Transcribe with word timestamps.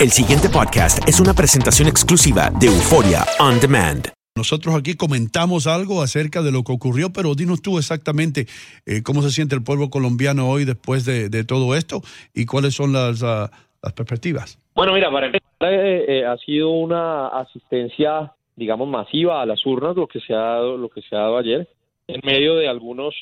El 0.00 0.08
siguiente 0.08 0.48
podcast 0.48 1.06
es 1.06 1.20
una 1.20 1.34
presentación 1.34 1.86
exclusiva 1.86 2.48
de 2.58 2.68
Euforia 2.68 3.20
On 3.38 3.60
Demand. 3.60 4.08
Nosotros 4.34 4.74
aquí 4.74 4.96
comentamos 4.96 5.66
algo 5.66 6.00
acerca 6.00 6.40
de 6.40 6.50
lo 6.50 6.64
que 6.64 6.72
ocurrió, 6.72 7.12
pero 7.12 7.34
dinos 7.34 7.60
tú 7.60 7.76
exactamente 7.76 8.46
eh, 8.86 9.02
cómo 9.02 9.20
se 9.20 9.28
siente 9.28 9.54
el 9.54 9.62
pueblo 9.62 9.90
colombiano 9.90 10.48
hoy 10.48 10.64
después 10.64 11.04
de, 11.04 11.28
de 11.28 11.44
todo 11.44 11.74
esto 11.74 12.00
y 12.34 12.46
cuáles 12.46 12.74
son 12.74 12.94
las, 12.94 13.22
ah, 13.22 13.50
las 13.82 13.92
perspectivas. 13.92 14.58
Bueno, 14.74 14.94
mira, 14.94 15.10
para 15.10 15.26
empezar, 15.26 15.70
eh, 15.70 16.20
eh, 16.20 16.24
ha 16.24 16.38
sido 16.38 16.70
una 16.70 17.28
asistencia, 17.28 18.32
digamos, 18.56 18.88
masiva 18.88 19.42
a 19.42 19.44
las 19.44 19.66
urnas, 19.66 19.96
lo 19.96 20.06
que 20.06 20.20
se 20.20 20.32
ha 20.32 20.38
dado, 20.38 20.78
lo 20.78 20.88
que 20.88 21.02
se 21.02 21.14
ha 21.14 21.18
dado 21.18 21.36
ayer, 21.36 21.68
en 22.08 22.22
medio 22.24 22.56
de 22.56 22.68
algunos 22.68 23.14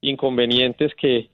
inconvenientes 0.00 0.94
que 0.94 1.28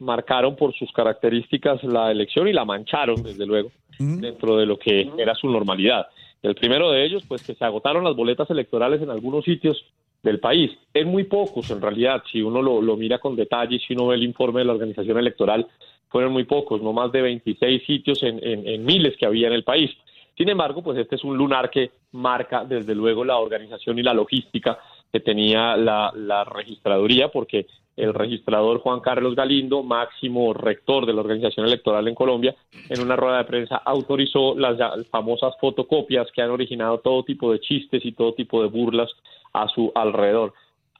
marcaron 0.00 0.56
por 0.56 0.74
sus 0.74 0.90
características 0.90 1.84
la 1.84 2.10
elección 2.10 2.48
y 2.48 2.52
la 2.52 2.64
mancharon, 2.64 3.22
desde 3.22 3.46
luego, 3.46 3.70
dentro 4.20 4.56
de 4.56 4.66
lo 4.66 4.78
que 4.78 5.10
era 5.18 5.34
su 5.34 5.48
normalidad. 5.48 6.06
El 6.42 6.54
primero 6.54 6.90
de 6.90 7.04
ellos, 7.04 7.22
pues 7.28 7.42
que 7.46 7.54
se 7.54 7.64
agotaron 7.64 8.02
las 8.04 8.16
boletas 8.16 8.50
electorales 8.50 9.00
en 9.02 9.10
algunos 9.10 9.44
sitios 9.44 9.84
del 10.22 10.40
país. 10.40 10.70
En 10.94 11.08
muy 11.08 11.24
pocos, 11.24 11.70
en 11.70 11.80
realidad, 11.80 12.22
si 12.30 12.42
uno 12.42 12.62
lo, 12.62 12.80
lo 12.82 12.96
mira 12.96 13.18
con 13.18 13.34
detalle, 13.36 13.78
si 13.78 13.94
uno 13.94 14.08
ve 14.08 14.16
el 14.16 14.22
informe 14.24 14.60
de 14.60 14.66
la 14.66 14.72
organización 14.72 15.18
electoral, 15.18 15.66
fueron 16.08 16.32
muy 16.32 16.44
pocos, 16.44 16.82
no 16.82 16.92
más 16.92 17.10
de 17.12 17.22
26 17.22 17.84
sitios 17.86 18.22
en, 18.22 18.38
en- 18.46 18.66
en 18.68 18.84
miles 18.84 19.16
que 19.16 19.26
había 19.26 19.46
en 19.48 19.54
el 19.54 19.64
país. 19.64 19.90
Sin 20.36 20.48
embargo, 20.48 20.82
pues 20.82 20.98
este 20.98 21.16
es 21.16 21.24
un 21.24 21.36
lunar 21.36 21.70
que 21.70 21.90
marca 22.12 22.64
desde 22.64 22.94
luego 22.94 23.24
la 23.24 23.36
organización 23.38 23.98
y 23.98 24.02
la 24.02 24.14
logística 24.14 24.78
que 25.12 25.20
tenía 25.20 25.76
la, 25.76 26.44
registraduría, 26.44 27.28
porque 27.28 27.66
el 27.96 28.14
registrador 28.14 28.78
Juan 28.78 29.00
Carlos 29.00 29.34
Galindo, 29.36 29.82
máximo 29.82 30.54
rector 30.54 31.04
de 31.04 31.12
la 31.12 31.20
organización 31.20 31.66
electoral 31.66 32.08
en 32.08 32.14
Colombia, 32.14 32.56
en 32.88 33.02
una 33.02 33.16
rueda 33.16 33.38
de 33.38 33.44
prensa 33.44 33.76
autorizó 33.76 34.54
las 34.54 34.78
famosas 35.08 35.54
fotocopias 35.60 36.28
que 36.32 36.40
han 36.40 36.50
originado 36.50 37.00
todo 37.00 37.24
tipo 37.24 37.52
de 37.52 37.60
chistes 37.60 38.04
y 38.04 38.12
todo 38.12 38.32
tipo 38.32 38.62
de 38.62 38.68
burlas 38.68 39.10
a 39.52 39.68
su 39.68 39.92
alrededor. 39.94 40.54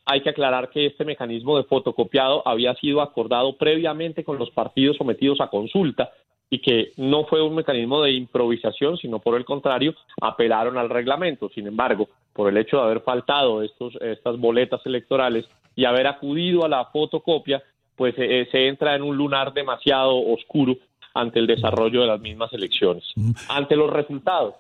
Hay 0.05 0.21
que 0.21 0.31
aclarar 0.31 0.69
que 0.69 0.87
este 0.87 1.05
mecanismo 1.05 1.57
de 1.57 1.65
fotocopiado 1.65 2.47
había 2.47 2.75
sido 2.75 3.01
acordado 3.01 3.57
previamente 3.57 4.25
con 4.25 4.39
los 4.39 4.51
partidos 4.51 4.97
sometidos 4.99 5.41
a 5.41 5.49
consulta 5.49 6.11
y 6.53 6.59
que 6.59 6.93
no 6.99 7.25
fue 7.25 7.41
un 7.41 7.55
mecanismo 7.55 8.03
de 8.03 8.13
improvisación, 8.13 8.99
sino 8.99 9.21
por 9.21 9.39
el 9.39 9.45
contrario, 9.47 9.95
apelaron 10.21 10.77
al 10.77 10.91
reglamento. 10.91 11.49
Sin 11.49 11.67
embargo, 11.67 12.11
por 12.35 12.51
el 12.51 12.59
hecho 12.59 12.77
de 12.77 12.83
haber 12.83 13.01
faltado 13.01 13.63
estos, 13.63 13.97
estas 14.03 14.39
boletas 14.39 14.85
electorales 14.85 15.47
y 15.75 15.87
haber 15.87 16.07
acudido 16.07 16.67
a 16.67 16.69
la 16.69 16.85
fotocopia, 16.85 17.63
pues 17.97 18.15
eh, 18.19 18.47
se 18.53 18.69
entra 18.69 18.95
en 18.95 19.03
un 19.03 19.17
lunar 19.17 19.55
demasiado 19.55 20.15
oscuro 20.15 20.77
ante 21.15 21.39
el 21.39 21.47
desarrollo 21.47 22.03
de 22.03 22.07
las 22.09 22.21
mismas 22.21 22.53
elecciones. 22.53 23.05
Ante 23.49 23.75
los 23.75 23.89
resultados, 23.89 24.55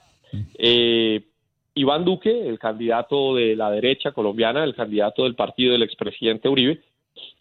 eh, 0.56 1.22
Iván 1.74 2.06
Duque, 2.06 2.48
el 2.48 2.58
candidato 2.58 3.34
de 3.34 3.54
la 3.54 3.70
derecha 3.70 4.12
colombiana, 4.12 4.64
el 4.64 4.74
candidato 4.74 5.24
del 5.24 5.34
partido 5.34 5.72
del 5.72 5.82
expresidente 5.82 6.48
Uribe, 6.48 6.80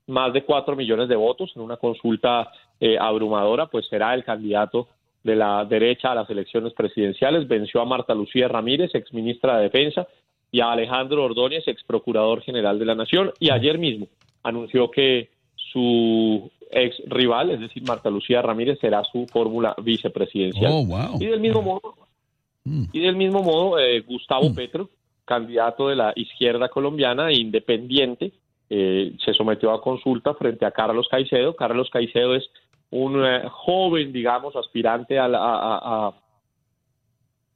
más 0.07 0.33
de 0.33 0.43
cuatro 0.43 0.75
millones 0.75 1.07
de 1.07 1.15
votos 1.15 1.53
en 1.55 1.61
una 1.61 1.77
consulta 1.77 2.51
eh, 2.81 2.97
abrumadora, 2.99 3.67
pues 3.67 3.87
será 3.87 4.13
el 4.13 4.23
candidato 4.23 4.87
de 5.23 5.35
la 5.35 5.63
derecha 5.65 6.11
a 6.11 6.15
las 6.15 6.29
elecciones 6.29 6.73
presidenciales. 6.73 7.47
Venció 7.47 7.79
a 7.79 7.85
Marta 7.85 8.15
Lucía 8.15 8.47
Ramírez, 8.47 8.93
exministra 8.95 9.57
de 9.57 9.63
Defensa, 9.63 10.07
y 10.51 10.59
a 10.59 10.71
Alejandro 10.71 11.23
Ordóñez, 11.23 11.67
ex 11.67 11.83
procurador 11.83 12.41
general 12.41 12.79
de 12.79 12.85
la 12.85 12.95
Nación. 12.95 13.31
Y 13.39 13.51
ayer 13.51 13.77
mismo 13.77 14.07
anunció 14.43 14.89
que 14.89 15.29
su 15.55 16.49
ex 16.71 16.95
rival, 17.05 17.51
es 17.51 17.59
decir, 17.59 17.83
Marta 17.83 18.09
Lucía 18.09 18.41
Ramírez, 18.41 18.79
será 18.79 19.03
su 19.03 19.27
fórmula 19.27 19.75
vicepresidencial. 19.81 20.71
Oh, 20.73 20.85
wow. 20.85 21.17
Y 21.19 21.27
del 21.27 21.39
mismo 21.39 21.61
modo, 21.61 21.95
y 22.65 22.99
del 22.99 23.15
mismo 23.15 23.43
modo, 23.43 23.79
eh, 23.79 24.01
Gustavo 24.01 24.53
Petro, 24.53 24.89
candidato 25.23 25.87
de 25.87 25.95
la 25.95 26.13
izquierda 26.15 26.69
colombiana 26.69 27.29
e 27.29 27.39
independiente, 27.39 28.31
eh, 28.69 29.13
se 29.23 29.33
sometió 29.33 29.71
a 29.71 29.81
consulta 29.81 30.33
frente 30.33 30.65
a 30.65 30.71
Carlos 30.71 31.07
Caicedo. 31.11 31.55
Carlos 31.55 31.89
Caicedo 31.91 32.35
es 32.35 32.49
un 32.91 33.23
eh, 33.25 33.41
joven, 33.49 34.11
digamos, 34.13 34.55
aspirante 34.55 35.17
a, 35.17 35.27
la- 35.27 35.39
a- 35.39 36.07
a- 36.07 36.13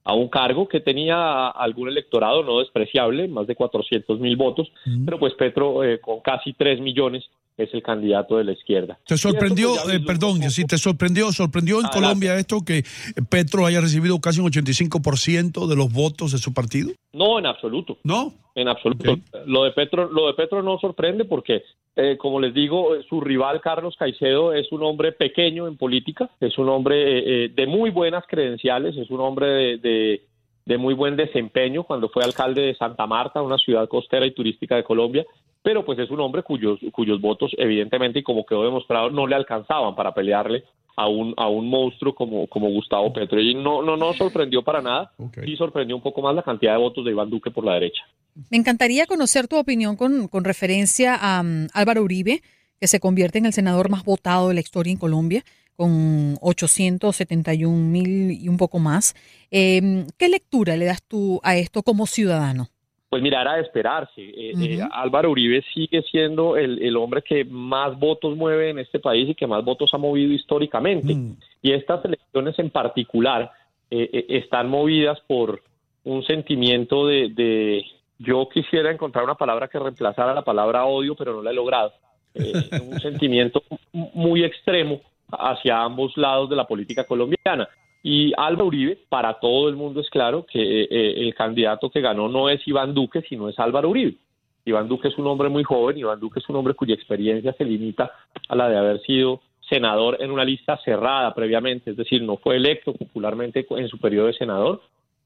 a 0.07 0.13
un 0.13 0.29
cargo 0.29 0.67
que 0.67 0.79
tenía 0.81 1.47
algún 1.47 1.87
electorado 1.89 2.43
no 2.43 2.59
despreciable, 2.59 3.27
más 3.27 3.47
de 3.47 3.55
400 3.55 4.19
mil 4.19 4.35
votos, 4.35 4.71
pero 5.03 5.17
pues 5.17 5.33
Petro 5.33 5.83
eh, 5.83 5.99
con 5.99 6.19
casi 6.21 6.53
3 6.53 6.79
millones 6.79 7.23
es 7.57 7.73
el 7.73 7.81
candidato 7.81 8.37
de 8.37 8.43
la 8.43 8.51
izquierda. 8.51 8.99
¿Te 9.07 9.17
sorprendió, 9.17 9.69
pues, 9.83 9.95
eh, 9.95 9.99
perdón, 10.05 10.41
si 10.51 10.65
te 10.65 10.77
sorprendió, 10.77 11.31
sorprendió 11.31 11.79
en 11.79 11.85
Adelante. 11.87 12.05
Colombia 12.07 12.37
esto 12.37 12.59
que 12.63 12.83
Petro 13.29 13.65
haya 13.65 13.81
recibido 13.81 14.19
casi 14.19 14.41
un 14.41 14.51
85% 14.51 15.65
de 15.67 15.75
los 15.75 15.91
votos 15.91 16.33
de 16.33 16.37
su 16.37 16.53
partido? 16.53 16.91
No, 17.13 17.39
en 17.39 17.45
absoluto. 17.47 17.97
¿No? 18.03 18.33
En 18.55 18.67
absoluto. 18.69 19.11
Lo 19.45 19.63
de 19.65 19.71
Petro, 19.71 20.09
lo 20.11 20.27
de 20.27 20.33
Petro 20.33 20.63
no 20.63 20.79
sorprende 20.79 21.25
porque, 21.25 21.63
eh, 21.95 22.15
como 22.17 22.39
les 22.39 22.53
digo, 22.53 22.91
su 23.09 23.19
rival 23.19 23.59
Carlos 23.59 23.95
Caicedo 23.97 24.53
es 24.53 24.71
un 24.71 24.81
hombre 24.83 25.11
pequeño 25.11 25.67
en 25.67 25.75
política, 25.77 26.29
es 26.39 26.57
un 26.57 26.69
hombre 26.69 26.95
eh, 27.19 27.23
eh, 27.45 27.49
de 27.53 27.67
muy 27.67 27.89
buenas 27.89 28.23
credenciales, 28.27 28.95
es 28.97 29.09
un 29.09 29.19
hombre 29.19 29.47
de, 29.47 29.77
de- 29.77 30.21
de 30.65 30.77
muy 30.79 30.95
buen 30.95 31.15
desempeño 31.15 31.83
cuando 31.83 32.09
fue 32.09 32.23
alcalde 32.23 32.61
de 32.63 32.73
Santa 32.75 33.05
Marta, 33.05 33.39
una 33.39 33.57
ciudad 33.59 33.87
costera 33.87 34.25
y 34.25 34.31
turística 34.31 34.75
de 34.75 34.83
Colombia, 34.83 35.23
pero 35.61 35.85
pues 35.85 35.99
es 35.99 36.09
un 36.09 36.19
hombre 36.21 36.41
cuyos, 36.41 36.79
cuyos 36.91 37.21
votos, 37.21 37.51
evidentemente, 37.59 38.17
y 38.19 38.23
como 38.23 38.45
quedó 38.47 38.63
demostrado, 38.63 39.11
no 39.11 39.27
le 39.27 39.35
alcanzaban 39.35 39.93
para 39.93 40.13
pelearle 40.15 40.63
a 40.95 41.07
un, 41.07 41.35
a 41.37 41.49
un 41.49 41.69
monstruo 41.69 42.15
como, 42.15 42.47
como 42.47 42.69
Gustavo 42.69 43.13
Petro. 43.13 43.39
Y 43.39 43.53
no, 43.53 43.83
no, 43.83 43.95
no 43.95 44.13
sorprendió 44.13 44.63
para 44.63 44.81
nada. 44.81 45.11
Sí 45.45 45.55
sorprendió 45.55 45.95
un 45.95 46.01
poco 46.01 46.21
más 46.23 46.33
la 46.33 46.41
cantidad 46.41 46.71
de 46.71 46.79
votos 46.79 47.05
de 47.05 47.11
Iván 47.11 47.29
Duque 47.29 47.51
por 47.51 47.63
la 47.63 47.73
derecha. 47.73 48.01
Me 48.49 48.57
encantaría 48.57 49.05
conocer 49.05 49.47
tu 49.47 49.57
opinión 49.57 49.95
con, 49.95 50.27
con 50.27 50.43
referencia 50.43 51.15
a 51.15 51.41
um, 51.41 51.67
Álvaro 51.73 52.03
Uribe, 52.03 52.41
que 52.79 52.87
se 52.87 52.99
convierte 52.99 53.37
en 53.37 53.45
el 53.45 53.53
senador 53.53 53.89
más 53.89 54.03
votado 54.03 54.49
de 54.49 54.55
la 54.55 54.59
historia 54.59 54.91
en 54.91 54.99
Colombia, 54.99 55.43
con 55.75 56.35
871 56.41 57.75
mil 57.75 58.31
y 58.31 58.47
un 58.47 58.57
poco 58.57 58.79
más. 58.79 59.13
Eh, 59.51 60.05
¿Qué 60.17 60.29
lectura 60.29 60.75
le 60.75 60.85
das 60.85 61.03
tú 61.03 61.39
a 61.43 61.57
esto 61.57 61.83
como 61.83 62.05
ciudadano? 62.05 62.69
Pues 63.15 63.23
mira, 63.23 63.41
era 63.41 63.53
de 63.53 63.61
esperarse. 63.61 64.21
Eh, 64.21 64.53
eh, 64.59 64.79
Álvaro 64.91 65.31
Uribe 65.31 65.63
sigue 65.73 66.01
siendo 66.11 66.57
el, 66.57 66.97
hombre 66.97 67.21
que 67.21 67.45
más 67.45 67.97
votos 67.97 68.35
mueve 68.35 68.71
en 68.71 68.79
este 68.79 68.99
país 68.99 69.29
y 69.29 69.35
que 69.35 69.47
más 69.47 69.63
votos 69.63 69.93
ha 69.93 69.97
movido 69.97 70.33
históricamente. 70.33 71.15
Y 71.61 71.71
estas 71.71 72.03
elecciones 72.03 72.59
en 72.59 72.71
particular 72.71 73.53
eh, 73.89 74.25
están 74.27 74.67
movidas 74.67 75.17
por 75.27 75.63
un 76.03 76.23
sentimiento 76.25 77.07
de, 77.07 77.85
yo 78.17 78.47
quisiera 78.49 78.91
encontrar 78.91 79.25
una 79.25 79.35
palabra 79.35 79.67
que 79.67 79.79
reemplazara 79.79 80.33
la 80.33 80.43
palabra 80.43 80.85
odio, 80.85 81.15
pero 81.15 81.33
no 81.33 81.41
la 81.41 81.51
he 81.51 81.53
logrado. 81.53 81.93
un 82.33 82.99
sentimiento 83.01 83.63
muy 83.91 84.43
extremo 84.43 85.01
hacia 85.29 85.81
ambos 85.81 86.15
lados 86.17 86.49
de 86.49 86.55
la 86.55 86.67
política 86.67 87.05
colombiana. 87.05 87.67
Y 88.03 88.33
Álvaro 88.37 88.67
Uribe, 88.67 88.99
para 89.09 89.33
todo 89.39 89.67
el 89.67 89.75
mundo 89.75 89.99
es 89.99 90.09
claro 90.09 90.45
que 90.45 90.61
eh, 90.61 90.87
eh, 90.91 91.13
el 91.17 91.33
candidato 91.33 91.89
que 91.89 92.01
ganó 92.01 92.29
no 92.29 92.49
es 92.49 92.65
Iván 92.67 92.93
Duque, 92.93 93.23
sino 93.27 93.49
es 93.49 93.57
Álvaro 93.57 93.89
Uribe. 93.89 94.15
Iván 94.63 94.87
Duque 94.87 95.07
es 95.07 95.17
un 95.17 95.27
hombre 95.27 95.49
muy 95.49 95.63
joven, 95.63 95.97
Iván 95.97 96.19
Duque 96.19 96.39
es 96.39 96.49
un 96.49 96.55
hombre 96.55 96.73
cuya 96.73 96.93
experiencia 96.93 97.53
se 97.53 97.65
limita 97.65 98.11
a 98.47 98.55
la 98.55 98.69
de 98.69 98.77
haber 98.77 99.01
sido 99.01 99.41
senador 99.69 100.17
en 100.19 100.31
una 100.31 100.45
lista 100.45 100.77
cerrada 100.83 101.33
previamente, 101.33 101.91
es 101.91 101.97
decir, 101.97 102.21
no 102.21 102.37
fue 102.37 102.57
electo 102.57 102.93
popularmente 102.93 103.65
en 103.69 103.87
su 103.87 103.99
periodo 103.99 104.27
de 104.27 104.33
senador 104.33 104.81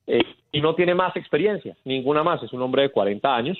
eh, 0.09 0.23
y 0.51 0.61
no 0.61 0.75
tiene 0.75 0.95
más 0.95 1.15
experiencia, 1.15 1.75
ninguna 1.85 2.23
más, 2.23 2.43
es 2.43 2.51
un 2.53 2.61
hombre 2.61 2.83
de 2.83 2.89
40 2.89 3.35
años 3.35 3.57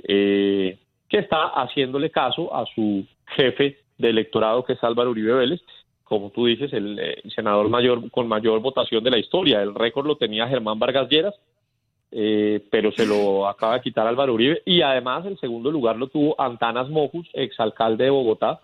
que 0.00 0.78
está 1.10 1.48
haciéndole 1.48 2.10
caso 2.10 2.54
a 2.54 2.64
su 2.66 3.04
jefe 3.26 3.78
de 3.98 4.10
electorado 4.10 4.64
que 4.64 4.74
es 4.74 4.84
Álvaro 4.84 5.10
Uribe 5.10 5.34
Vélez 5.34 5.60
como 6.08 6.30
tú 6.30 6.46
dices, 6.46 6.72
el, 6.72 6.98
eh, 6.98 7.22
senador 7.34 7.68
mayor 7.68 8.10
con 8.10 8.26
mayor 8.26 8.60
votación 8.60 9.04
de 9.04 9.10
la 9.10 9.18
historia. 9.18 9.60
El 9.60 9.74
récord 9.74 10.06
lo 10.06 10.16
tenía 10.16 10.48
Germán 10.48 10.78
Vargas 10.78 11.08
Lleras, 11.10 11.34
eh, 12.10 12.64
pero 12.70 12.90
se 12.92 13.04
lo 13.04 13.46
acaba 13.46 13.74
de 13.74 13.82
quitar 13.82 14.06
Álvaro 14.06 14.32
Uribe. 14.32 14.62
Y 14.64 14.80
además 14.80 15.26
el 15.26 15.38
segundo 15.38 15.70
lugar 15.70 15.96
lo 15.96 16.08
tuvo 16.08 16.34
Antanas 16.40 16.88
Mojus, 16.88 17.28
exalcalde 17.34 18.04
de 18.04 18.10
Bogotá, 18.10 18.60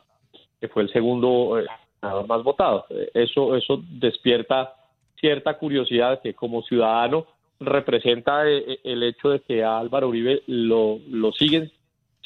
que 0.59 0.69
fue 0.69 0.85
el 0.85 0.91
segundo 0.91 1.59
eh, 1.59 1.67
senador 2.01 2.27
más 2.27 2.43
votado. 2.43 2.87
Eso, 3.13 3.55
eso 3.57 3.83
despierta 3.91 4.75
cierta 5.25 5.57
curiosidad 5.57 6.21
que 6.23 6.35
como 6.35 6.63
ciudadano 6.65 7.25
representa 7.59 8.43
el 8.47 9.03
hecho 9.03 9.31
de 9.31 9.41
que 9.41 9.65
a 9.65 9.79
Álvaro 9.79 10.09
Uribe 10.09 10.43
lo, 10.47 10.99
lo 11.09 11.33
siguen 11.33 11.73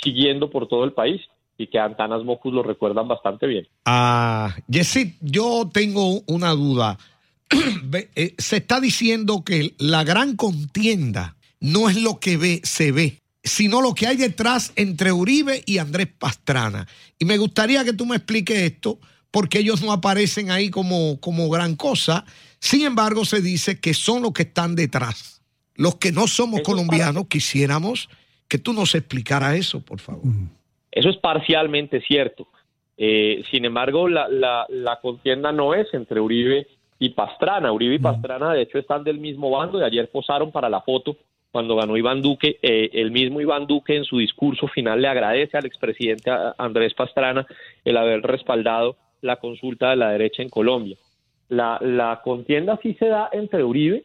siguiendo 0.03 0.51
por 0.51 0.67
todo 0.67 0.83
el 0.83 0.95
país 0.95 1.21
y 1.57 1.69
que 1.69 1.79
Antanas 1.79 2.25
Mocus 2.25 2.53
lo 2.53 2.65
recuerdan 2.65 3.07
bastante 3.07 3.47
bien. 3.47 3.69
Ah, 3.85 4.53
Yesid, 4.67 5.15
yo 5.21 5.71
tengo 5.73 6.23
una 6.27 6.51
duda. 6.51 6.99
Eh, 8.15 8.35
se 8.37 8.59
está 8.59 8.81
diciendo 8.81 9.43
que 9.43 9.75
la 9.79 10.05
gran 10.05 10.37
contienda 10.37 11.37
no 11.61 11.89
es 11.89 11.97
lo 11.97 12.21
que 12.21 12.37
ve, 12.37 12.61
se 12.65 12.93
ve, 12.93 13.23
sino 13.43 13.81
lo 13.81 13.95
que 13.95 14.07
hay 14.07 14.17
detrás 14.17 14.73
entre 14.77 15.13
Uribe 15.13 15.63
y 15.65 15.79
Andrés 15.79 16.09
Pastrana. 16.19 16.87
Y 17.19 17.25
me 17.25 17.39
gustaría 17.39 17.85
que 17.85 17.95
tú 17.95 18.05
me 18.05 18.17
expliques 18.17 18.59
esto, 18.59 18.99
porque 19.31 19.61
ellos 19.61 19.83
no 19.83 19.93
aparecen 19.93 20.51
ahí 20.51 20.69
como, 20.69 21.19
como 21.21 21.49
gran 21.49 21.77
cosa. 21.77 22.27
Sin 22.61 22.85
embargo, 22.85 23.25
se 23.25 23.41
dice 23.41 23.81
que 23.81 23.95
son 23.95 24.23
los 24.23 24.33
que 24.33 24.43
están 24.43 24.75
detrás. 24.75 25.43
Los 25.75 25.97
que 25.97 26.11
no 26.11 26.27
somos 26.27 26.63
colombianos, 26.63 27.27
quisiéramos 27.29 28.09
que 28.49 28.59
tú 28.59 28.73
nos 28.73 28.95
explicaras 28.95 29.55
eso, 29.55 29.81
por 29.81 30.01
favor. 30.01 30.25
Eso 30.91 31.09
es 31.09 31.17
parcialmente 31.19 32.01
cierto. 32.01 32.49
Eh, 32.97 33.45
sin 33.51 33.65
embargo, 33.65 34.09
la, 34.09 34.27
la, 34.29 34.99
contienda 35.01 35.53
no 35.53 35.73
es 35.75 35.87
entre 35.95 36.21
Uribe 36.21 36.67
y 36.99 37.11
Pastrana. 37.11 37.71
Uribe 37.71 37.95
y 37.95 37.99
Pastrana, 38.01 38.53
de 38.53 38.63
hecho, 38.63 38.79
están 38.79 39.05
del 39.05 39.19
mismo 39.19 39.51
bando 39.51 39.79
y 39.79 39.85
ayer 39.85 40.11
posaron 40.11 40.51
para 40.51 40.69
la 40.69 40.81
foto 40.81 41.17
cuando 41.53 41.77
ganó 41.77 41.97
Iván 41.97 42.23
Duque. 42.23 42.59
Eh, 42.61 42.91
el 42.95 43.13
mismo 43.13 43.41
Iván 43.41 43.67
Duque 43.69 43.97
en 43.97 44.05
su 44.05 44.19
discurso 44.19 44.67
final 44.67 45.01
le 45.01 45.09
agradece 45.09 45.57
al 45.57 45.67
expresidente 45.67 46.31
Andrés 46.59 46.95
Pastrana 46.95 47.47
el 47.85 47.97
haber 47.97 48.23
respaldado 48.23 48.97
la 49.21 49.37
consulta 49.37 49.91
de 49.91 49.97
la 49.97 50.11
derecha 50.11 50.43
en 50.43 50.49
Colombia. 50.49 50.97
La, 51.49 51.79
la 51.81 52.21
contienda 52.23 52.79
sí 52.83 52.95
se 52.95 53.09
da 53.09 53.31
entre 53.33 53.65
Uribe 53.65 54.05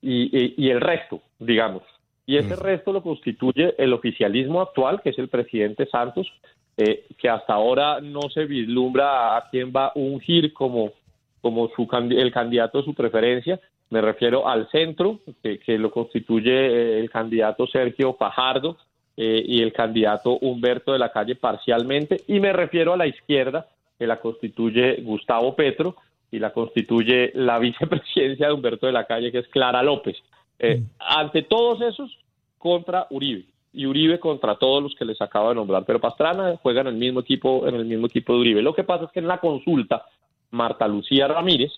y, 0.00 0.54
y 0.56 0.70
el 0.70 0.80
resto, 0.80 1.20
digamos. 1.38 1.82
Y 2.30 2.36
ese 2.36 2.54
resto 2.54 2.92
lo 2.92 3.02
constituye 3.02 3.74
el 3.76 3.92
oficialismo 3.92 4.60
actual, 4.60 5.02
que 5.02 5.10
es 5.10 5.18
el 5.18 5.26
presidente 5.26 5.86
Santos, 5.86 6.32
eh, 6.76 7.06
que 7.18 7.28
hasta 7.28 7.54
ahora 7.54 8.00
no 8.00 8.22
se 8.32 8.44
vislumbra 8.44 9.36
a 9.36 9.50
quién 9.50 9.72
va 9.74 9.86
a 9.86 9.92
ungir 9.96 10.52
como, 10.52 10.92
como 11.40 11.68
su, 11.70 11.88
el 11.92 12.32
candidato 12.32 12.78
de 12.78 12.84
su 12.84 12.94
preferencia. 12.94 13.58
Me 13.90 14.00
refiero 14.00 14.46
al 14.46 14.68
centro, 14.70 15.18
que, 15.42 15.76
lo 15.76 15.90
constituye 15.90 16.52
eh, 16.52 17.00
el 17.00 17.10
candidato 17.10 17.66
Sergio 17.66 18.14
Fajardo 18.14 18.76
eh, 19.16 19.42
y 19.44 19.60
el 19.60 19.72
candidato 19.72 20.38
Humberto 20.38 20.92
de 20.92 21.00
la 21.00 21.10
Calle 21.10 21.34
parcialmente. 21.34 22.20
Y 22.28 22.38
me 22.38 22.52
refiero 22.52 22.92
a 22.92 22.96
la 22.96 23.08
izquierda, 23.08 23.66
que 23.98 24.06
la 24.06 24.20
constituye 24.20 25.02
Gustavo 25.02 25.56
Petro 25.56 25.96
y 26.30 26.38
la 26.38 26.52
constituye 26.52 27.32
la 27.34 27.58
vicepresidencia 27.60 28.48
de 28.48 28.52
Humberto 28.52 28.86
de 28.86 28.92
la 28.92 29.06
Calle, 29.06 29.32
que 29.32 29.38
es 29.38 29.48
Clara 29.48 29.82
López. 29.82 30.16
Eh, 30.58 30.82
ante 30.98 31.42
todos 31.42 31.80
esos, 31.80 32.18
contra 32.58 33.06
Uribe 33.10 33.46
y 33.72 33.86
Uribe 33.86 34.18
contra 34.18 34.56
todos 34.56 34.82
los 34.82 34.94
que 34.94 35.04
les 35.04 35.20
acabo 35.20 35.48
de 35.48 35.54
nombrar. 35.54 35.84
Pero 35.84 36.00
Pastrana 36.00 36.56
juega 36.62 36.82
en 36.82 36.88
el 36.88 36.96
mismo 36.96 37.20
equipo, 37.20 37.66
en 37.66 37.76
el 37.76 37.84
mismo 37.84 38.06
equipo 38.06 38.34
de 38.34 38.40
Uribe. 38.40 38.62
Lo 38.62 38.74
que 38.74 38.84
pasa 38.84 39.04
es 39.04 39.10
que 39.12 39.20
en 39.20 39.28
la 39.28 39.38
consulta, 39.38 40.04
Marta 40.50 40.86
Lucía 40.88 41.28
Ramírez 41.28 41.72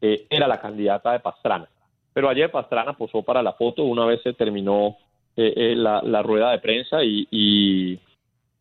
eh, 0.00 0.26
era 0.28 0.46
la 0.48 0.60
candidata 0.60 1.12
de 1.12 1.20
Pastrana. 1.20 1.68
Pero 2.12 2.28
ayer 2.28 2.50
Pastrana 2.50 2.94
posó 2.94 3.22
para 3.22 3.42
la 3.42 3.52
foto 3.52 3.84
una 3.84 4.04
vez 4.04 4.22
se 4.22 4.32
terminó 4.32 4.96
eh, 5.36 5.74
la, 5.76 6.22
rueda 6.22 6.50
de 6.50 6.58
prensa 6.58 7.04
y, 7.04 7.28
y, 7.30 7.98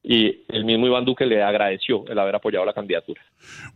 el 0.07 0.65
mismo 0.65 0.87
Iván 0.87 1.05
Duque 1.05 1.25
le 1.25 1.41
agradeció 1.41 2.05
el 2.07 2.19
haber 2.19 2.35
apoyado 2.35 2.65
la 2.65 2.73
candidatura. 2.73 3.21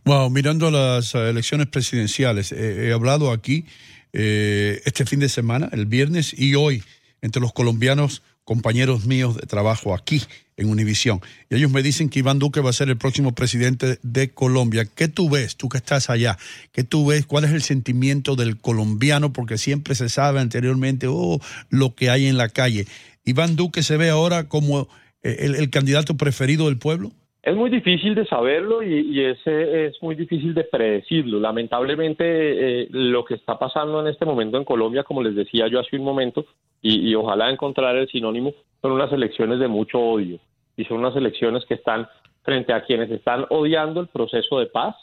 Wow, 0.04 0.30
mirando 0.30 0.70
las 0.70 1.14
elecciones 1.14 1.66
presidenciales, 1.66 2.52
he 2.52 2.92
hablado 2.92 3.30
aquí 3.30 3.64
eh, 4.12 4.80
este 4.84 5.06
fin 5.06 5.20
de 5.20 5.28
semana, 5.28 5.68
el 5.72 5.86
viernes 5.86 6.36
y 6.36 6.54
hoy, 6.54 6.82
entre 7.22 7.40
los 7.40 7.52
colombianos 7.52 8.22
compañeros 8.44 9.06
míos 9.06 9.36
de 9.36 9.46
trabajo 9.46 9.94
aquí 9.94 10.22
en 10.56 10.68
Univisión. 10.68 11.20
Y 11.48 11.56
ellos 11.56 11.70
me 11.70 11.82
dicen 11.82 12.08
que 12.08 12.18
Iván 12.18 12.40
Duque 12.40 12.60
va 12.60 12.70
a 12.70 12.72
ser 12.72 12.88
el 12.88 12.96
próximo 12.96 13.32
presidente 13.32 13.98
de 14.02 14.30
Colombia. 14.30 14.86
¿Qué 14.86 15.06
tú 15.06 15.30
ves, 15.30 15.56
tú 15.56 15.68
que 15.68 15.78
estás 15.78 16.10
allá? 16.10 16.36
¿Qué 16.72 16.82
tú 16.82 17.06
ves? 17.06 17.26
¿Cuál 17.26 17.44
es 17.44 17.52
el 17.52 17.62
sentimiento 17.62 18.34
del 18.34 18.56
colombiano? 18.56 19.32
Porque 19.32 19.56
siempre 19.56 19.94
se 19.94 20.08
sabe 20.08 20.40
anteriormente 20.40 21.06
oh, 21.08 21.40
lo 21.68 21.94
que 21.94 22.10
hay 22.10 22.26
en 22.26 22.36
la 22.36 22.48
calle. 22.48 22.86
¿Iván 23.24 23.54
Duque 23.54 23.84
se 23.84 23.96
ve 23.96 24.10
ahora 24.10 24.48
como 24.48 24.88
eh, 25.22 25.54
el 25.58 25.70
candidato 25.70 26.16
preferido 26.16 26.66
del 26.66 26.78
pueblo? 26.78 27.10
Es 27.42 27.56
muy 27.56 27.70
difícil 27.70 28.14
de 28.14 28.26
saberlo 28.26 28.82
y, 28.82 29.18
ese 29.24 29.86
es 29.86 30.02
muy 30.02 30.14
difícil 30.14 30.52
de 30.52 30.64
predecirlo. 30.64 31.40
Lamentablemente, 31.40 32.82
eh, 32.82 32.88
lo 32.90 33.24
que 33.24 33.34
está 33.34 33.58
pasando 33.58 34.00
en 34.00 34.08
este 34.08 34.26
momento 34.26 34.58
en 34.58 34.64
Colombia, 34.64 35.04
como 35.04 35.22
les 35.22 35.34
decía 35.34 35.66
yo 35.68 35.80
hace 35.80 35.96
un 35.96 36.04
momento, 36.04 36.44
y, 36.82 37.14
ojalá 37.14 37.50
encontrar 37.50 37.96
el 37.96 38.08
sinónimo, 38.08 38.52
son 38.82 38.92
unas 38.92 39.12
elecciones 39.12 39.58
de 39.58 39.68
mucho 39.68 39.98
odio. 39.98 40.38
Y 40.76 40.84
son 40.84 40.98
unas 40.98 41.16
elecciones 41.16 41.64
que 41.66 41.74
están 41.74 42.08
frente 42.42 42.74
a 42.74 42.84
quienes 42.84 43.10
están 43.10 43.46
odiando 43.48 44.00
el 44.00 44.08
proceso 44.08 44.58
de 44.58 44.66
paz 44.66 44.96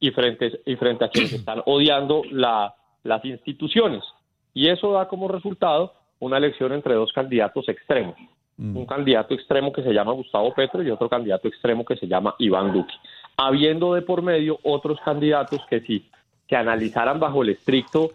y 0.00 0.10
frente, 0.10 0.60
y 0.66 0.76
frente 0.76 1.04
a 1.04 1.08
quienes 1.08 1.32
están 1.32 1.62
odiando 1.64 2.22
la, 2.30 2.74
las 3.02 3.24
instituciones. 3.24 4.02
Y 4.52 4.68
eso 4.68 4.92
da 4.92 5.08
como 5.08 5.28
resultado 5.28 5.94
una 6.20 6.36
elección 6.36 6.72
entre 6.72 6.94
dos 6.94 7.12
candidatos 7.12 7.68
extremos. 7.68 8.16
Mm. 8.56 8.76
un 8.76 8.86
candidato 8.86 9.34
extremo 9.34 9.72
que 9.72 9.82
se 9.82 9.92
llama 9.92 10.12
Gustavo 10.12 10.54
Petro 10.54 10.82
y 10.82 10.90
otro 10.90 11.08
candidato 11.08 11.48
extremo 11.48 11.84
que 11.84 11.96
se 11.96 12.06
llama 12.06 12.36
Iván 12.38 12.72
Duque. 12.72 12.94
Habiendo 13.36 13.94
de 13.94 14.02
por 14.02 14.22
medio 14.22 14.60
otros 14.62 14.98
candidatos 15.04 15.60
que 15.68 15.80
si 15.80 16.08
se 16.48 16.54
analizaran 16.54 17.18
bajo 17.18 17.42
el 17.42 17.48
estricto 17.50 18.10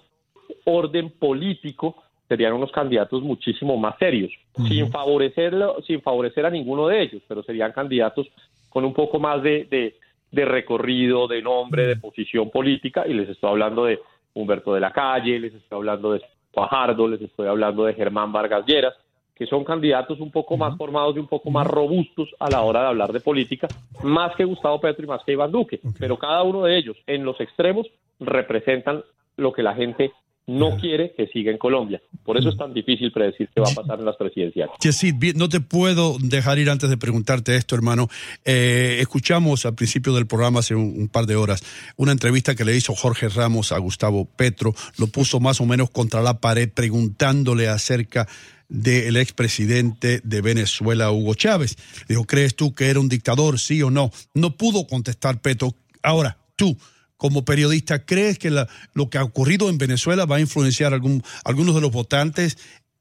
orden 0.63 1.09
político, 1.09 1.95
serían 2.27 2.53
unos 2.53 2.71
candidatos 2.71 3.21
muchísimo 3.21 3.75
más 3.75 3.97
serios, 3.97 4.31
sin 4.67 4.89
favorecerlo, 4.91 5.81
sin 5.85 6.01
favorecer 6.01 6.45
a 6.45 6.49
ninguno 6.49 6.87
de 6.87 7.01
ellos, 7.01 7.21
pero 7.27 7.43
serían 7.43 7.71
candidatos 7.71 8.27
con 8.69 8.85
un 8.85 8.93
poco 8.93 9.19
más 9.19 9.41
de, 9.41 9.95
de, 10.31 10.45
recorrido, 10.45 11.27
de 11.27 11.41
nombre, 11.41 11.87
de 11.87 11.95
posición 11.95 12.51
política, 12.51 13.05
y 13.07 13.13
les 13.13 13.29
estoy 13.29 13.49
hablando 13.49 13.85
de 13.85 13.99
Humberto 14.35 14.73
de 14.73 14.79
la 14.79 14.91
Calle, 14.91 15.39
les 15.39 15.55
estoy 15.55 15.77
hablando 15.77 16.13
de 16.13 16.21
Fajardo, 16.53 17.07
les 17.07 17.21
estoy 17.21 17.47
hablando 17.47 17.85
de 17.85 17.95
Germán 17.95 18.31
Vargas 18.31 18.63
Lleras, 18.67 18.93
que 19.39 19.47
son 19.47 19.63
candidatos 19.63 20.19
un 20.19 20.31
poco 20.31 20.57
más 20.57 20.77
formados 20.77 21.15
y 21.15 21.19
un 21.19 21.27
poco 21.27 21.49
más 21.49 21.65
robustos 21.65 22.27
a 22.39 22.49
la 22.49 22.61
hora 22.61 22.81
de 22.81 22.87
hablar 22.87 23.13
de 23.13 23.21
política, 23.21 23.69
más 24.03 24.35
que 24.35 24.43
Gustavo 24.43 24.81
Petro 24.81 25.05
y 25.05 25.07
más 25.07 25.21
que 25.25 25.31
Iván 25.31 25.49
Duque. 25.49 25.79
Pero 25.97 26.19
cada 26.19 26.43
uno 26.43 26.65
de 26.65 26.77
ellos, 26.77 26.97
en 27.07 27.23
los 27.23 27.39
extremos, 27.39 27.87
representan 28.19 29.01
lo 29.37 29.53
que 29.53 29.63
la 29.63 29.73
gente 29.75 30.11
no 30.45 30.77
quiere 30.77 31.13
que 31.15 31.27
siga 31.27 31.51
en 31.51 31.57
Colombia. 31.57 32.01
Por 32.25 32.37
eso 32.37 32.49
es 32.49 32.57
tan 32.57 32.73
difícil 32.73 33.11
predecir 33.11 33.49
qué 33.53 33.61
va 33.61 33.69
a 33.71 33.75
pasar 33.75 33.99
en 33.99 34.05
las 34.05 34.17
presidenciales. 34.17 34.75
Yesid, 34.81 35.35
no 35.35 35.47
te 35.47 35.61
puedo 35.61 36.17
dejar 36.19 36.57
ir 36.57 36.69
antes 36.69 36.89
de 36.89 36.97
preguntarte 36.97 37.55
esto, 37.55 37.75
hermano. 37.75 38.09
Eh, 38.43 38.97
escuchamos 38.99 39.65
al 39.65 39.75
principio 39.75 40.11
del 40.13 40.25
programa, 40.27 40.59
hace 40.59 40.75
un, 40.75 40.95
un 40.97 41.07
par 41.07 41.27
de 41.27 41.35
horas, 41.35 41.63
una 41.97 42.11
entrevista 42.11 42.55
que 42.55 42.65
le 42.65 42.75
hizo 42.75 42.93
Jorge 42.95 43.29
Ramos 43.29 43.71
a 43.71 43.77
Gustavo 43.77 44.25
Petro. 44.25 44.73
Lo 44.97 45.07
puso 45.07 45.39
más 45.39 45.61
o 45.61 45.65
menos 45.65 45.91
contra 45.91 46.21
la 46.21 46.41
pared 46.41 46.69
preguntándole 46.73 47.69
acerca 47.69 48.27
del 48.69 49.17
expresidente 49.17 50.21
de 50.23 50.41
Venezuela, 50.41 51.11
Hugo 51.11 51.33
Chávez. 51.33 51.75
Dijo, 52.07 52.23
¿crees 52.25 52.55
tú 52.55 52.73
que 52.75 52.89
era 52.89 52.99
un 52.99 53.09
dictador, 53.09 53.59
sí 53.59 53.81
o 53.81 53.89
no? 53.89 54.11
No 54.33 54.55
pudo 54.55 54.85
contestar 54.87 55.41
Petro. 55.41 55.73
Ahora, 56.03 56.37
tú, 56.55 56.77
como 57.17 57.43
periodista, 57.43 58.05
¿crees 58.05 58.37
que 58.39 58.49
la- 58.51 58.67
lo 58.93 59.09
que 59.09 59.17
ha 59.17 59.23
ocurrido 59.23 59.69
en 59.69 59.77
Venezuela 59.77 60.25
va 60.25 60.37
a 60.37 60.39
influenciar 60.39 60.93
algún, 60.93 61.23
algunos 61.43 61.75
de 61.75 61.81
los 61.81 61.91
votantes 61.91 62.57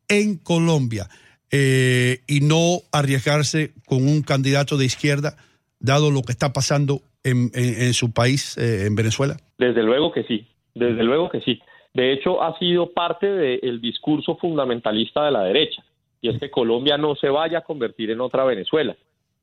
en 0.09 0.37
Colombia 0.37 1.09
eh, 1.51 2.21
y 2.27 2.41
no 2.41 2.81
arriesgarse 2.93 3.73
con 3.87 4.07
un 4.09 4.23
candidato 4.23 4.77
de 4.77 4.87
izquierda, 4.87 5.37
dado 5.81 6.11
lo 6.11 6.23
que 6.23 6.33
está 6.33 6.53
pasando 6.53 7.03
en 7.25 7.93
su 7.93 8.11
país, 8.13 8.57
eh, 8.57 8.85
en 8.87 8.95
Venezuela? 8.95 9.37
Desde 9.59 9.83
luego 9.83 10.13
que 10.13 10.25
sí, 10.25 10.47
desde 10.75 11.05
luego 11.05 11.29
que 11.31 11.41
sí. 11.43 11.61
De 11.99 12.13
hecho, 12.13 12.41
ha 12.41 12.57
sido 12.61 12.93
parte 12.93 13.27
del 13.27 13.81
discurso 13.81 14.37
fundamentalista 14.37 15.25
de 15.25 15.33
la 15.33 15.43
derecha, 15.43 15.83
y 16.21 16.29
es 16.29 16.39
que 16.39 16.49
Colombia 16.49 16.97
no 16.97 17.17
se 17.17 17.29
vaya 17.29 17.59
a 17.59 17.63
convertir 17.63 18.13
en 18.13 18.21
otra 18.21 18.45
Venezuela. 18.45 18.95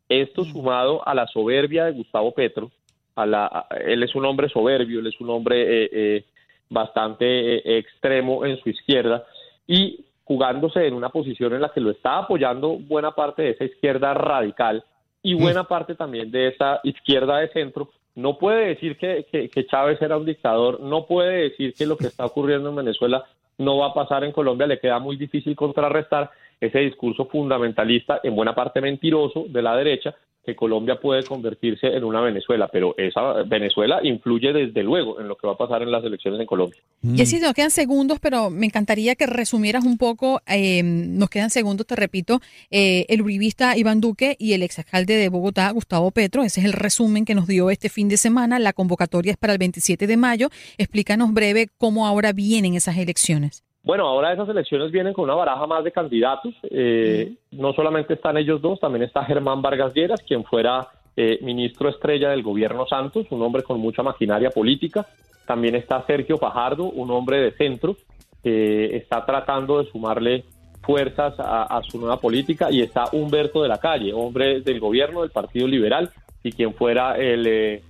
Esto 0.08 0.46
sumado 0.46 1.06
a 1.06 1.14
la 1.14 1.28
soberbia 1.28 1.84
de 1.84 1.92
Gustavo 1.92 2.32
Petro, 2.32 2.72
a 3.14 3.26
la, 3.26 3.46
a- 3.48 3.68
él 3.86 4.02
es 4.04 4.16
un 4.16 4.24
hombre 4.24 4.48
soberbio, 4.48 5.02
él 5.02 5.08
es 5.08 5.20
un 5.20 5.32
hombre 5.32 5.58
eh, 5.84 5.90
eh, 5.92 6.24
bastante 6.70 7.26
eh, 7.58 7.78
extremo 7.78 8.46
en 8.46 8.58
su 8.62 8.70
izquierda, 8.70 9.26
y 9.68 10.06
jugándose 10.24 10.88
en 10.88 10.94
una 10.94 11.10
posición 11.10 11.54
en 11.56 11.62
la 11.62 11.74
que 11.74 11.82
lo 11.82 11.92
está 11.92 12.20
apoyando 12.20 12.78
buena 12.78 13.12
parte 13.12 13.42
de 13.42 13.50
esa 13.50 13.66
izquierda 13.66 14.14
radical 14.14 14.82
y 15.22 15.34
buena 15.34 15.66
parte 15.66 15.94
también 15.96 16.32
de 16.32 16.48
esa 16.48 16.80
izquierda 16.84 17.40
de 17.40 17.50
centro, 17.50 17.90
no 18.16 18.38
puede 18.38 18.68
decir 18.68 18.98
que, 18.98 19.26
que- 19.32 19.66
Chávez 19.68 20.02
era 20.02 20.18
un 20.18 20.26
dictador, 20.26 20.80
no 20.80 21.06
puede 21.06 21.50
decir 21.50 21.74
que 21.74 21.86
lo 21.86 21.98
que 21.98 22.08
está 22.08 22.26
ocurriendo 22.26 22.70
en 22.70 22.76
Venezuela 22.76 23.26
no 23.58 23.78
va 23.78 23.88
a 23.88 23.94
pasar 23.94 24.24
en 24.24 24.32
Colombia, 24.32 24.68
le 24.68 24.80
queda 24.80 25.00
muy 25.00 25.18
difícil 25.18 25.56
contrarrestar 25.56 26.32
ese 26.60 26.80
discurso 26.80 27.26
fundamentalista, 27.26 28.22
en 28.24 28.36
buena 28.36 28.56
parte 28.56 28.82
mentiroso, 28.82 29.46
de 29.50 29.62
la 29.62 29.76
derecha, 29.76 30.16
que 30.46 30.56
Colombia 30.56 31.00
puede 31.00 31.24
convertirse 31.24 31.88
en 31.88 32.04
una 32.04 32.22
Venezuela, 32.22 32.70
pero 32.72 32.96
esa 32.98 33.44
Venezuela 33.44 34.00
influye 34.04 34.54
desde 34.54 34.84
luego 34.84 35.20
en 35.20 35.28
lo 35.28 35.36
que 35.36 35.48
va 35.48 35.54
a 35.54 35.58
pasar 35.58 35.82
en 35.82 35.92
las 35.92 36.04
elecciones 36.04 36.40
en 36.40 36.46
Colombia. 36.46 36.80
Y 37.04 37.22
así 37.22 37.40
nos 37.40 37.54
quedan 37.54 37.72
segundos, 37.72 38.20
pero 38.20 38.50
me 38.50 38.66
encantaría 38.66 39.16
que 39.16 39.26
resumieras 39.26 39.86
un 39.86 39.98
poco, 39.98 40.42
eh, 40.48 40.82
nos 40.84 41.30
quedan 41.30 41.50
segundos, 41.50 41.86
te 41.88 41.96
repito, 41.96 42.40
eh, 42.72 43.06
el 43.10 43.22
uribista 43.22 43.78
Iván 43.78 44.02
Duque 44.02 44.36
y 44.40 44.54
el 44.54 44.64
exalcalde 44.64 45.16
de 45.16 45.30
Bogotá, 45.30 45.70
Gustavo 45.72 46.12
Petro. 46.12 46.44
Ese 46.44 46.62
es 46.62 46.66
el 46.66 46.74
resumen 46.74 47.26
que 47.26 47.36
nos 47.36 47.48
dio 47.48 47.70
este 47.70 47.90
fin 47.90 48.08
de 48.08 48.18
semana. 48.18 48.60
La 48.60 48.74
convocatoria 48.74 49.32
es 49.32 49.38
para 49.38 49.54
el 49.54 49.60
27 49.60 50.08
de 50.08 50.18
mayo. 50.18 50.50
Explícanos 50.78 51.34
breve 51.34 51.68
cómo 51.78 52.06
ahora 52.06 52.34
vienen 52.34 52.76
esas 52.76 52.98
elecciones. 52.98 53.65
Bueno, 53.86 54.08
ahora 54.08 54.34
esas 54.34 54.50
elecciones 54.50 54.92
vienen 54.92 55.14
con 55.14 55.26
una 55.26 55.36
baraja 55.36 55.68
más 55.68 55.84
de 55.84 55.92
candidatos. 55.92 56.56
Eh, 56.64 57.34
No 57.52 57.72
solamente 57.74 58.16
están 58.16 58.36
ellos 58.36 58.60
dos, 58.60 58.80
también 58.80 59.04
está 59.04 59.24
Germán 59.24 59.62
Vargas 59.62 59.94
Lleras, 59.94 60.24
quien 60.28 60.44
fuera 60.44 60.88
eh, 61.16 61.38
ministro 61.44 61.90
estrella 61.90 62.32
del 62.32 62.42
gobierno 62.42 62.88
Santos, 62.88 63.28
un 63.30 63.44
hombre 63.44 63.62
con 63.62 63.80
mucha 63.80 64.02
maquinaria 64.02 64.50
política. 64.50 65.06
También 65.46 65.76
está 65.76 66.04
Sergio 66.08 66.38
Fajardo, 66.40 66.86
un 66.86 67.12
hombre 67.12 67.40
de 67.40 67.52
centro, 67.52 67.96
que 68.44 68.98
está 68.98 69.24
tratando 69.24 69.78
de 69.78 69.90
sumarle 69.92 70.46
fuerzas 70.82 71.40
a, 71.40 71.64
a 71.64 71.84
su 71.84 72.00
nueva 72.00 72.18
política. 72.18 72.72
Y 72.72 72.82
está 72.82 73.06
Humberto 73.12 73.62
de 73.62 73.70
la 73.70 73.78
Calle, 73.78 74.14
hombre 74.14 74.62
del 74.62 74.80
gobierno 74.80 75.22
del 75.22 75.30
Partido 75.30 75.68
Liberal 75.68 76.10
y 76.44 76.52
quien 76.52 76.74
fuera 76.74 77.18
el... 77.18 77.82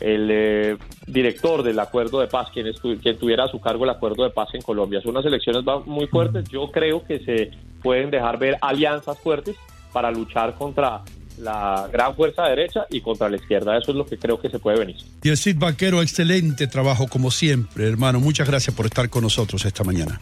el 0.00 0.28
eh, 0.30 0.76
director 1.06 1.62
del 1.62 1.78
acuerdo 1.78 2.20
de 2.20 2.28
paz, 2.28 2.48
quien, 2.52 2.72
quien 3.02 3.18
tuviera 3.18 3.44
a 3.44 3.48
su 3.48 3.60
cargo 3.60 3.84
el 3.84 3.90
acuerdo 3.90 4.24
de 4.24 4.30
paz 4.30 4.48
en 4.54 4.62
Colombia. 4.62 5.00
Son 5.00 5.10
unas 5.10 5.24
elecciones 5.24 5.64
muy 5.86 6.06
fuertes. 6.06 6.48
Yo 6.48 6.70
creo 6.70 7.04
que 7.04 7.20
se 7.20 7.50
pueden 7.82 8.10
dejar 8.10 8.38
ver 8.38 8.56
alianzas 8.60 9.18
fuertes 9.18 9.56
para 9.92 10.10
luchar 10.10 10.54
contra 10.54 11.02
la 11.38 11.88
gran 11.92 12.14
fuerza 12.14 12.44
derecha 12.44 12.86
y 12.90 13.00
contra 13.00 13.28
la 13.28 13.36
izquierda. 13.36 13.76
Eso 13.76 13.92
es 13.92 13.96
lo 13.96 14.06
que 14.06 14.18
creo 14.18 14.40
que 14.40 14.50
se 14.50 14.58
puede 14.58 14.78
venir. 14.78 14.96
Y 15.22 15.28
el 15.28 15.36
Cid 15.36 15.58
Vaquero, 15.58 16.02
excelente 16.02 16.66
trabajo 16.66 17.06
como 17.08 17.30
siempre, 17.30 17.88
hermano. 17.88 18.20
Muchas 18.20 18.48
gracias 18.48 18.74
por 18.74 18.86
estar 18.86 19.08
con 19.08 19.22
nosotros 19.22 19.64
esta 19.64 19.84
mañana. 19.84 20.20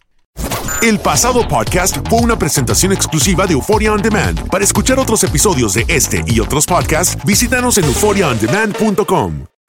El 0.83 0.99
pasado 0.99 1.49
podcast 1.49 1.97
fue 2.09 2.21
una 2.21 2.39
presentación 2.39 2.93
exclusiva 2.93 3.47
de 3.47 3.55
Euphoria 3.55 3.93
On 3.93 4.03
Demand. 4.03 4.49
Para 4.51 4.63
escuchar 4.63 4.99
otros 4.99 5.25
episodios 5.25 5.75
de 5.75 5.85
este 5.89 6.23
y 6.27 6.39
otros 6.39 6.67
podcasts, 6.67 7.17
visítanos 7.25 7.79
en 7.79 7.85
euphoriaondemand.com. 7.85 9.56